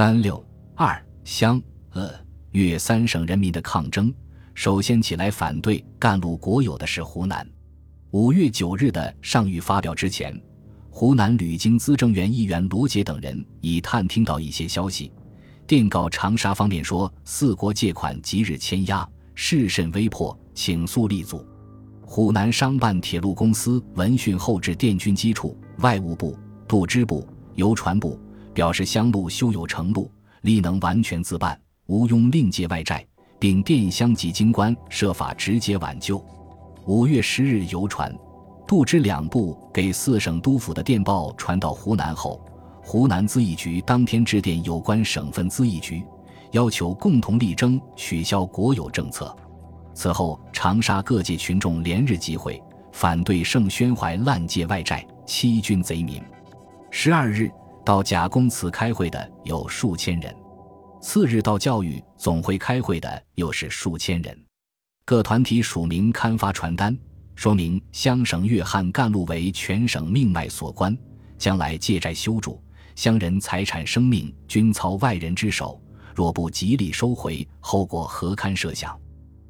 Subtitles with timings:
[0.00, 0.42] 三六
[0.74, 2.10] 二湘鄂
[2.52, 4.10] 粤三省人民的抗争，
[4.54, 7.46] 首先起来反对赣路国有的是湖南。
[8.12, 10.34] 五月九日的上谕发表之前，
[10.88, 15.12] 湖南旅京资政院议员罗杰等人已探听到一些消息，
[15.66, 21.44] 电告长沙方面说：“四国借款即日签押，事甚危迫，请速立足。”
[22.00, 26.34] 湖南商办铁路公司闻讯后至电军机处、外务部、
[26.66, 28.18] 度支部、邮传部。
[28.52, 30.10] 表示乡路修有成路，
[30.42, 33.06] 力能完全自办，无庸另借外债，
[33.38, 36.22] 并电乡及京官设法直接挽救。
[36.86, 38.12] 五月十日邮传，
[38.66, 42.40] 杜支两部给四省督府的电报传到湖南后，
[42.82, 46.04] 湖南咨议局当天致电有关省份咨议局，
[46.52, 49.34] 要求共同力争取消国有政策。
[49.94, 52.60] 此后，长沙各界群众连日集会，
[52.92, 56.22] 反对盛宣怀滥借外债，欺君贼民。
[56.90, 57.50] 十二日。
[57.90, 60.32] 到贾公祠开会的有数千人，
[61.02, 64.44] 次日到教育总会开会的又是数千人。
[65.04, 66.96] 各团体署名刊发传单，
[67.34, 70.96] 说明湘省粤汉干路为全省命脉所关，
[71.36, 72.62] 将来借债修筑，
[72.94, 75.82] 乡人财产生命均操外人之手，
[76.14, 78.96] 若不极力收回，后果何堪设想？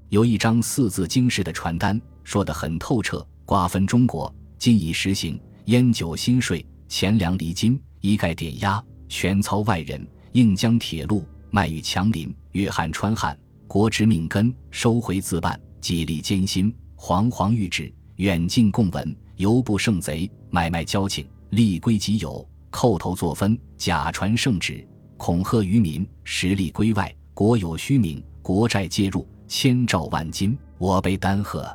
[0.08, 7.78] 有一张四字经式的传单，说得很透彻，瓜分中国，今已实行烟酒新税，钱粮离金。
[8.00, 31.68] 一概点压，全操外人，应将铁路卖与强邻、约翰、川汉，国之命根，收回自办，极力艰辛，惶惶欲止，远近共闻，犹不胜贼，买卖交情，立归己有，叩头作分，假传圣旨，恐吓于民，实力归外，国有虚名，国债介入，千兆万金，我辈丹贺，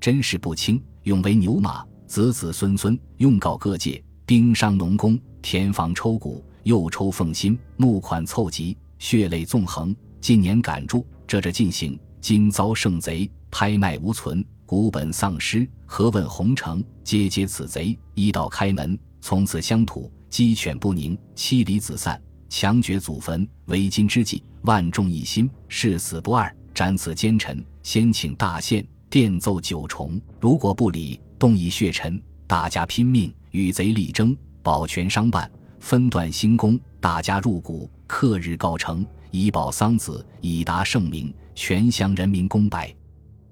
[0.00, 5.20] 真是不轻，永为牛马，子子孙孙，用告各界，兵商农工。
[5.42, 9.94] 田房抽谷，又抽奉心，募款凑集，血泪纵横。
[10.20, 15.68] 今年赶住，这这进行，今遭圣贼，拍卖无存，股本丧失。
[15.86, 16.84] 何问红尘？
[17.02, 23.48] 皆皆此贼，一道开门，从此乡土鸡犬不宁，妻离子散，强掘祖坟。
[23.66, 27.64] 为今之计，万众一心，誓死不二，斩此奸臣。
[27.82, 32.22] 先请大宪电奏九重，如果不理，动以血尘。
[32.46, 34.36] 大家拼命与贼力争。
[34.62, 42.94] 保全商办，分段兴工，大家入股，克日告成，以保桑梓，以达盛名，全乡人民公百。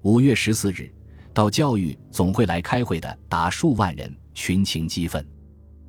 [0.01, 0.91] 五月十四日，
[1.33, 5.25] 到教育总会来开会的达数万人，群情激愤，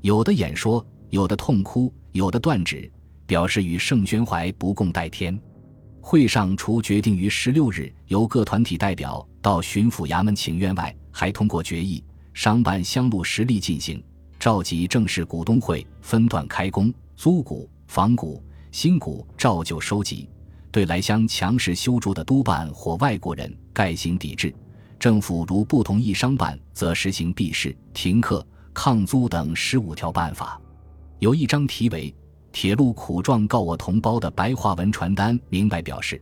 [0.00, 2.90] 有的演说，有的痛哭，有的断指，
[3.26, 5.38] 表示与盛宣怀不共戴天。
[6.00, 14.02] 会上除决定于十六日由各团体代表到巡抚衙门请愿外，还通过决议，商办乡路实力进行。
[14.40, 18.42] 召集正式股东会，分段开工、租股、房股、
[18.72, 20.26] 新股，照旧收集。
[20.72, 24.54] 对来乡强势修筑的督办或外国人，概行抵制。
[24.98, 30.58] 政府如不同意商办，则实行闭市、停课、抗租等十五条办法。
[31.18, 32.14] 有一张题为
[32.50, 36.18] “铁路苦状告我同胞”的白话文传单，明白表示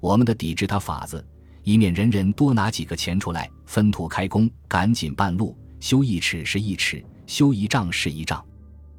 [0.00, 1.24] 我们的抵制他法子，
[1.62, 7.04] 以免人人多拿几个钱出来分土开工，赶紧办路，修一尺是一尺。
[7.30, 8.44] 修一丈是一丈，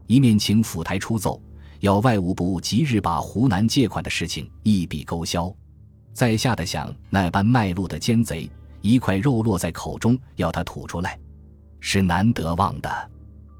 [0.08, 1.38] 一面请府台出奏，
[1.82, 5.54] 要外务部即日把湖南借款的事情一笔勾销。
[6.14, 8.50] 在下的想，那般卖路的奸贼，
[8.80, 11.20] 一块肉落在口中，要他吐出来，
[11.82, 13.12] 是难得忘的。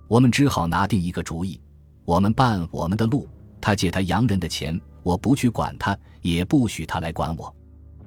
[0.08, 1.60] 我们只好拿定一个主意：
[2.06, 3.28] 我们办我们的路，
[3.60, 7.54] 他借他洋人的钱，我不去管他，也不许他来管我。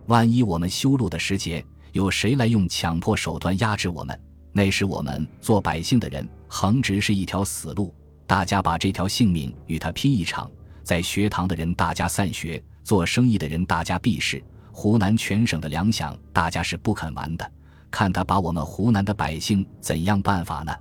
[0.06, 4.18] 万一我们修路的时节，有谁来用强迫手段压制我们？
[4.56, 6.26] 那时我们做百姓的人，
[6.56, 7.92] 横直是一条死路。
[8.28, 10.48] 大家把这条性命与他拼一场，
[10.84, 14.40] 在学堂的人大家散学，做生意的人大家避世。
[14.70, 17.52] 湖南全省的粮饷，大家是不肯完的。
[17.90, 20.72] 看他把我们湖南的百姓怎样办法呢？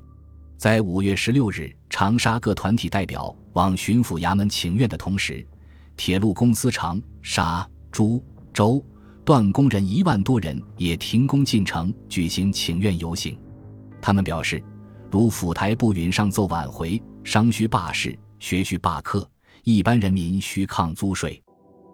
[0.59, 5.43] 在五月十六日，长沙各团体代表往巡抚衙门请愿的同时，
[5.97, 8.23] 铁路公司长沙、株
[8.53, 8.85] 洲
[9.25, 13.35] 段工人一万多人也停工进城，举行请愿游行。
[13.99, 14.63] 他们表示，
[15.13, 19.29] 如府台不允上奏挽回，商需罢市，学需罢课，
[19.63, 21.39] 一般人民需抗租税。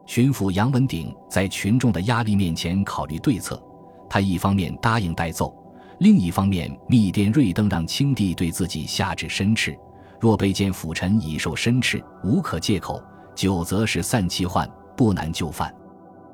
[0.08, 3.62] 巡抚杨文鼎在群众的压力面前考虑对策，
[4.10, 5.54] 他一方面答应代奏，
[6.00, 9.78] 另一方面密电瑞登让清帝对自己下旨申斥，
[10.18, 13.04] 若被见辅臣已受申斥，无可借口，
[13.36, 14.66] 久则是散其患，
[14.96, 15.76] 不难就范。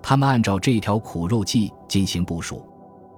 [0.04, 2.64] 他们按照这条苦肉计进行部署。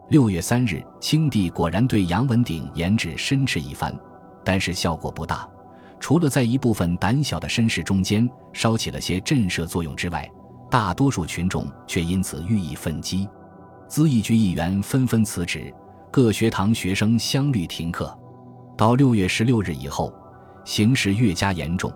[0.10, 3.94] 六月三日，清帝果然对杨文鼎严旨申斥一番，
[4.42, 5.46] 但是效果不大。
[6.00, 10.26] 除了在一部分胆小的绅士中间烧起了些震慑作用之外，
[10.72, 13.28] 大多数群众却因此予以愤激。
[13.90, 15.74] 资议局议员纷纷辞职，
[16.10, 18.18] 各学堂学生相率停课。
[18.78, 20.14] 到六月十六日以后，
[20.64, 21.92] 形势越加严重，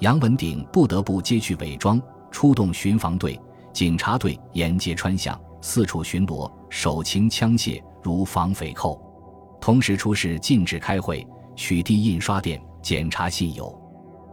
[0.00, 3.40] 杨文鼎不得不揭去伪装，出动巡防队、
[3.72, 9.00] 警察队沿街穿巷，四处巡逻，手擎枪械，如防匪寇。
[9.60, 11.26] 同时出示禁止开会、
[11.56, 13.74] 取缔印刷店、检查信邮，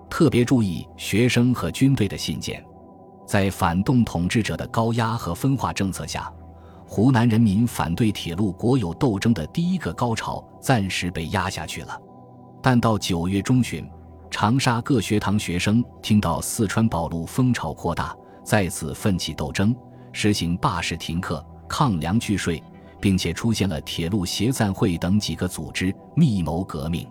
[0.09, 2.61] 特别注意学生和军队的信件。
[3.25, 6.29] 在反动统治者的高压和分化政策下。
[6.91, 11.95] 湖南人民反对铁路国有斗争的第一个高潮暂时被压下去了，
[12.63, 13.87] 但到九月中旬，
[14.31, 19.75] 长沙各学堂学生听到四川保路风潮扩大，再次奋起斗争，
[20.11, 22.61] 实行罢市停课、抗粮拒税，
[22.99, 27.07] 并且出现了铁路协赞会等几个组织密谋革命。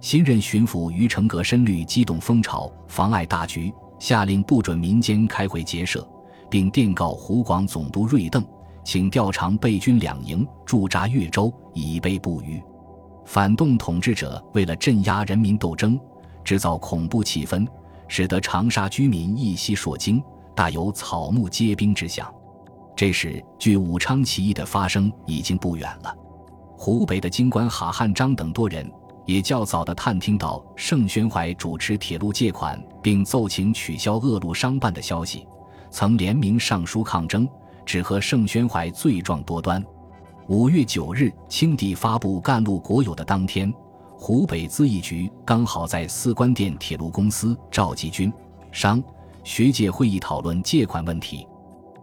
[0.00, 6.06] 新任巡抚于成革深虑激动风潮，妨碍大局，下令不准民间开会结社，
[6.50, 8.44] 并电告湖广总督瑞邓。
[8.84, 12.62] 请调长备军两营驻扎越州，以备不虞。
[13.24, 15.98] 反动统治者为了镇压人民斗争，
[16.44, 17.66] 制造恐怖气氛，
[18.06, 20.22] 使得长沙居民一夕烁惊，
[20.56, 22.28] 大有草木皆兵之象。
[22.96, 26.12] 这时，距武昌起义的发生已经不远了。
[26.76, 28.90] 湖北的京官哈汉章等多人
[29.26, 35.46] 也较早地探听到盛宣怀主持铁路借款，并奏请取消恶路商办的消息，
[35.90, 37.46] 曾联名上书抗争。
[37.84, 39.80] 只和盛宣怀罪状多端。
[40.48, 43.72] 五月九日，清帝发布干路国有的当天，
[44.18, 48.32] 湖北资议局刚好在四官店铁路公司召集军
[48.72, 49.00] 商
[49.46, 51.46] 学界会议讨论借款问题。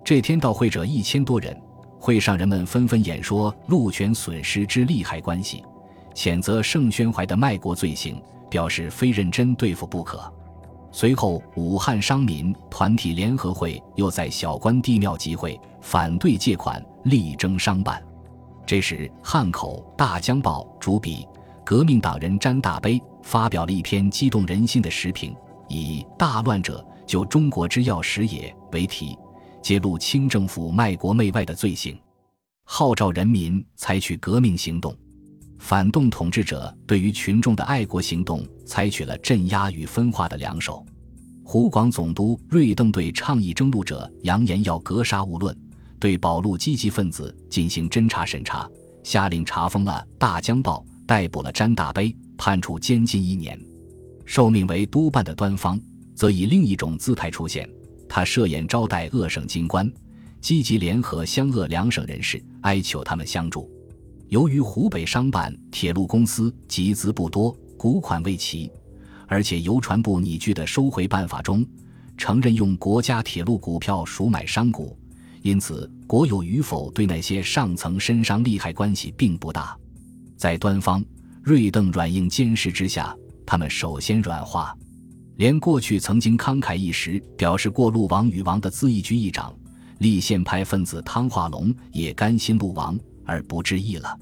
[0.02, 1.62] 这天到会者一千多人，
[2.00, 5.62] 会上人们纷纷演说路权损失之利害关系，
[6.16, 8.16] 谴责盛宣怀的卖国罪行，
[8.50, 10.34] 表示非认真对付不可。
[10.90, 18.02] 随后，武汉商民团体联合会又在小关帝庙集会，反对借款，力争商办。
[18.66, 21.28] 这时，汉口《大江报》主笔
[21.66, 25.36] 革命党人詹大悲发表了一篇激动人心的时评，
[25.68, 29.18] 以“大乱者，就中国之要始也”为题，
[29.62, 31.98] 揭露清政府卖国媚外的罪行，
[32.64, 34.96] 号召人民采取革命行动。
[35.60, 40.86] 反动统治者对于群众的爱国行动采取了镇压与分化的两手。
[41.46, 45.56] 湖广总督瑞邓对倡议征路者扬言要格杀勿论，
[46.00, 48.70] 对保路积极分子进行侦查审查，
[49.04, 53.58] 下令查封了《大江报》，逮捕了詹大悲，判处监禁一年。
[54.26, 55.80] 受命为督办的端方
[56.16, 57.70] 则以另一种姿态出现，
[58.08, 59.92] 他设宴招待鄂省京官，
[60.42, 63.70] 积极联合湘鄂两省人士，哀求他们相助。
[64.30, 68.72] 由于湖北商办铁路公司集资不多，股款未齐，
[69.28, 71.66] 而且邮传部拟具的收回办法中
[72.18, 74.98] 承认用国家铁路股票赎买商股，
[75.42, 79.78] 因此国有与否对那些上层绅商利害关系并不大。
[80.38, 81.04] 在端方、
[81.42, 84.76] 瑞邓软硬兼施之下，他们首先软化，
[85.36, 89.54] 连过去曾经慷慨一时表示过路王与王的资议局议长、
[90.00, 92.98] 立宪派分子汤化龙也甘心路王。
[93.26, 94.20] 而不致意了，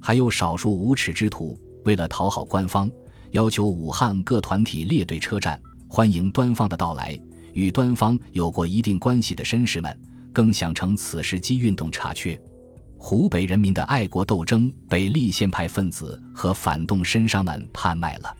[0.00, 2.88] 还有少数无耻之徒，为了讨好官方，
[3.32, 7.18] 要求武汉各团体列队车站，欢迎端方的到来。
[7.54, 10.00] 与端方有过一定关系的绅士们，
[10.32, 12.40] 更想乘此时机运动查缺。
[12.96, 18.32] 湖北人民的爱国斗争被立宪派分子和反动绅商们拍卖了。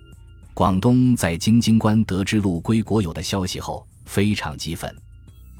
[0.56, 4.90] 广东在京津关得知路归国有的消息后，非常激愤，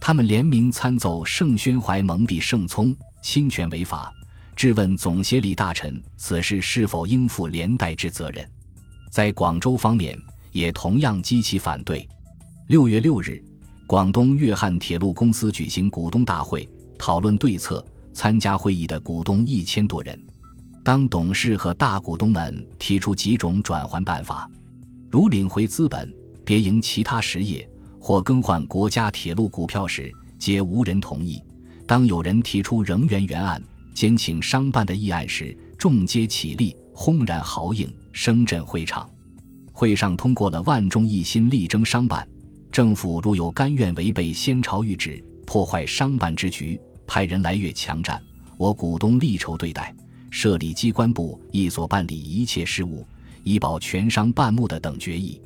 [0.01, 4.11] 他们联名参奏盛宣怀蒙蔽盛聪，侵权违法。
[4.57, 8.51] 质问总协理大臣此事是否应负连带之责任，
[9.11, 10.19] 在广州方面
[10.51, 12.09] 也同样激起反对。
[12.69, 13.45] 六月六日，
[13.87, 16.67] 广东粤汉铁路公司举行股东大会，
[16.99, 17.85] 讨论对策。
[18.15, 20.19] 参加会议的股东一千多人。
[20.83, 24.51] 当董事和大股东们提出几种转换办法，
[25.17, 27.67] 如领回资本、别营其他实业
[27.99, 31.43] 或更换国家铁路股票时，皆无人同意。
[31.87, 33.59] 当有人提出仍原原案。
[33.95, 39.09] 兼请商办的议案时，众皆起立，轰然豪应，声震会场。
[39.73, 42.29] 会上通过了万众一心力争商办。
[42.71, 48.23] 政府若有甘愿违背先朝谕旨，破坏商办之局，派人来越强占，
[48.59, 49.97] 我股东力筹对待，
[50.31, 53.03] 设立机关部，一所办理一切事务，
[53.47, 55.41] 以保全商半目的等决议。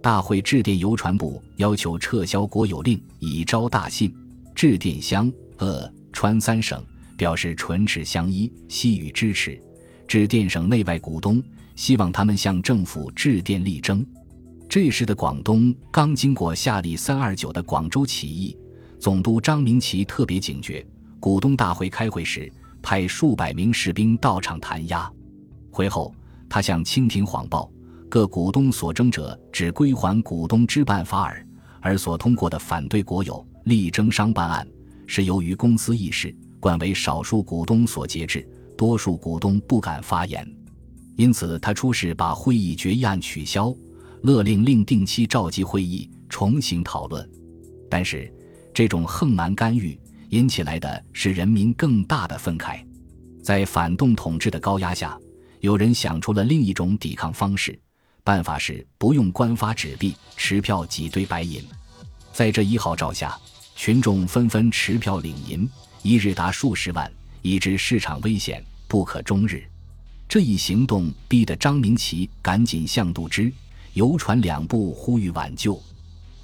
[0.00, 4.14] 大会致电邮传部，要求撤销国有令，以招大信。
[4.54, 6.80] 致电湘鄂川三省。
[7.16, 9.60] 表示唇齿相依，悉予支持。
[10.06, 11.42] 致电省内外股东，
[11.74, 14.06] 希望他们向政府致电力争。
[14.68, 18.56] 这时的广东刚经过夏历三二九的广州起义，
[19.00, 20.86] 总督张明奇特别警觉。
[21.18, 22.48] 股东大会开会时，
[22.80, 25.10] 派数百名士兵到场弹压。
[25.72, 26.14] 会后，
[26.48, 27.70] 他向清廷谎报，
[28.08, 31.46] 各股东所争者只归还股东之办法尔，
[31.80, 34.66] 而所通过的反对国有力争商办案，
[35.06, 40.46] 是由于公司议事，惯为少数股东所节制，多数股东不敢发言。
[41.16, 43.74] 因此，他出示把会议决议案取消。
[44.22, 47.30] 勒令另定期召集会议，重新讨论。
[47.88, 48.28] 但是，
[48.74, 49.96] 这种横蛮干预
[50.30, 52.84] 引起来的是人民更大的愤慨。
[53.44, 55.16] 在反动统治的高压下，
[55.60, 57.78] 有人想出了另一种抵抗方式，
[58.22, 61.62] 办法是不用官发纸币，持票挤兑白银。
[62.32, 63.38] 在这一号召下，
[63.74, 65.68] 群众纷纷持票领银，
[66.02, 67.10] 一日达数十万，
[67.42, 69.62] 以致市场危险，不可终日。
[70.28, 73.52] 这一行动逼得张明奇赶紧向度之。
[73.94, 75.82] 游船两部呼吁挽救，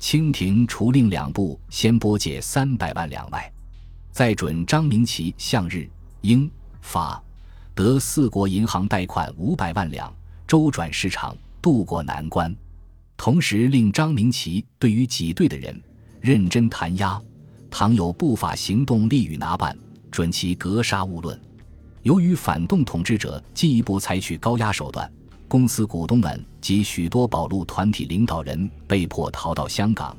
[0.01, 3.53] 清廷除令两部先拨借三百万两外，
[4.11, 5.89] 再准张明奇向日、
[6.23, 7.23] 英、法、
[7.75, 10.15] 得四国银行贷款五百万两，
[10.47, 12.55] 周转市场，渡过难关。
[13.17, 15.81] 同时令张明奇对于挤兑的人
[16.21, 17.21] 认真弹压，
[17.69, 19.77] 倘有不法行动，立予拿办，
[20.09, 21.39] 准其格杀勿论。
[22.03, 25.11] 由于反动统治者进一步采取高压手段。
[25.49, 30.17] 公司股东们及许多保路团体领导人被迫逃到香港，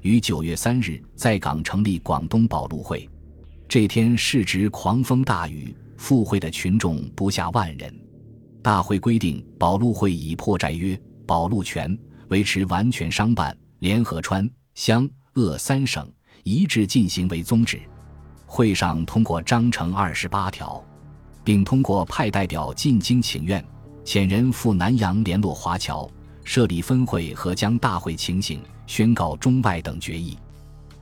[0.00, 3.08] 于九月三日在港成立广东保路会。
[3.68, 7.94] 这天市值狂风大雨，赴会的群众不下万人。
[8.60, 17.80] 大会规定，保路会以破债约、保路权、维持完全商办、联合川湘鄂三省一致进行为宗旨。
[18.46, 20.84] 会上通过章程二十八条，
[21.44, 23.64] 并通过派代表进京请愿。
[24.04, 26.10] 遣人赴南洋联络华侨，
[26.42, 30.36] 设立分会和将大会情形宣告中外等决议。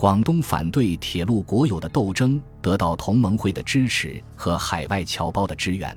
[0.01, 5.95] 广东反对铁路国有的斗争得到同盟会的支持和海外侨胞的支援。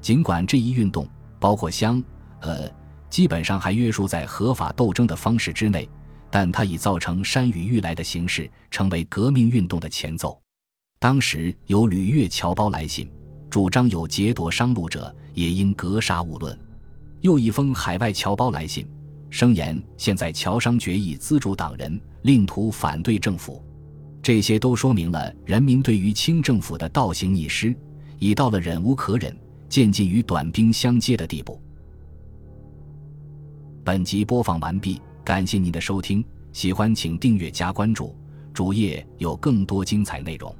[0.00, 2.02] 尽管这一运动包括湘
[2.40, 2.68] 呃，
[3.08, 5.88] 基本上还约束在合法斗争的方式之内，
[6.32, 10.36] 但它已造成山雨欲来的形势，成为革命运动的前奏。
[10.98, 13.08] 当时有旅越侨胞来信。
[13.48, 16.58] 主张有劫夺商路者，也应格杀勿论。
[17.20, 18.84] 又一封海外侨胞来信，
[19.30, 23.62] 声言现在侨商决议资助党人，另图反对政府。
[24.22, 27.74] 这些都说明了人民对于清政府的倒行逆施，
[28.18, 29.34] 已到了忍无可忍、
[29.68, 31.60] 渐近于短兵相接的地步。
[33.84, 36.22] 本集播放完毕，感谢您的收听，
[36.52, 38.14] 喜欢请订阅加关注，
[38.52, 40.54] 主页有更多精彩内容。